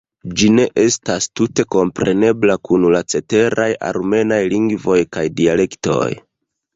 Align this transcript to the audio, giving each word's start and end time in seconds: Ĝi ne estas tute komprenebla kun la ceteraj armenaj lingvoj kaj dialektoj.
Ĝi 0.39 0.47
ne 0.53 0.63
estas 0.83 1.25
tute 1.39 1.65
komprenebla 1.75 2.55
kun 2.69 2.87
la 2.95 3.01
ceteraj 3.15 3.67
armenaj 3.91 4.39
lingvoj 4.55 4.97
kaj 5.19 5.27
dialektoj. 5.41 6.09